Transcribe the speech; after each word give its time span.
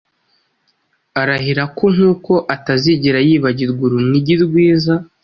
arahira 1.21 1.63
ko 1.77 1.85
nkuko 1.93 2.33
atazigera 2.55 3.19
yibagirwa 3.27 3.81
urunigi 3.87 4.35
rwiza 4.43 4.93